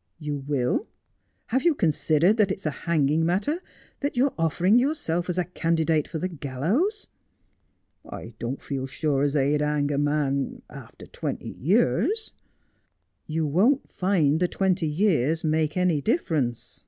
[0.28, 0.86] 'You will 1
[1.46, 3.60] Have you considered that it's a hanging matter 1
[4.02, 7.08] That you are offering yourself as a candidate for the gallows
[8.02, 12.32] 1 ''I don't feel sure as they'd hang a man— after twenty years.''
[13.34, 16.84] You won't find the twenty years make any difference.'